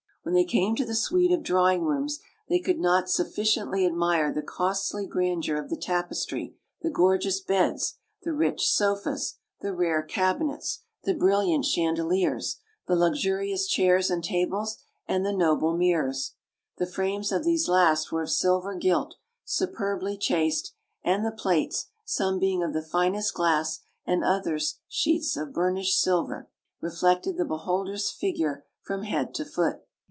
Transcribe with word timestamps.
When 0.23 0.35
they 0.35 0.43
came 0.45 0.75
to 0.75 0.85
the 0.85 0.93
suite 0.93 1.31
of 1.31 1.41
drawing 1.41 1.83
rooms 1.83 2.19
they 2.47 2.59
could 2.59 2.77
not 2.77 3.09
sufficiently 3.09 3.87
admire 3.87 4.31
the 4.31 4.43
costly 4.43 5.07
grandeur 5.07 5.57
of 5.57 5.71
the 5.71 5.75
tapestry, 5.75 6.53
the 6.83 6.91
gorgeous 6.91 7.39
beds, 7.41 7.95
the 8.21 8.31
rich 8.31 8.67
sofas, 8.69 9.39
the 9.61 9.73
rare 9.73 10.03
cabinets, 10.03 10.83
the 11.05 11.15
brilliant 11.15 11.65
chandeliers, 11.65 12.59
the 12.85 12.95
luxurious 12.95 13.65
chairs 13.65 14.11
and 14.11 14.23
tables, 14.23 14.77
and 15.07 15.25
the 15.25 15.33
noble 15.33 15.75
mirrors; 15.75 16.35
the 16.77 16.85
frames 16.85 17.31
of 17.31 17.43
these 17.43 17.67
last 17.67 18.11
were 18.11 18.21
of 18.21 18.29
silver 18.29 18.75
gilt, 18.75 19.15
superbly 19.43 20.15
chased, 20.17 20.75
and 21.03 21.25
the 21.25 21.31
plates, 21.31 21.87
some 22.05 22.37
being 22.37 22.61
of 22.61 22.73
the 22.73 22.83
finest 22.83 23.33
glass 23.33 23.79
and 24.05 24.23
others 24.23 24.77
sheets 24.87 25.35
of 25.35 25.51
burnished 25.51 25.99
silver, 25.99 26.47
reflected 26.79 27.37
the 27.37 27.43
beholder's 27.43 28.11
figure 28.11 28.63
from 28.83 29.01
head 29.01 29.33
to 29.33 29.43
foot. 29.43 29.81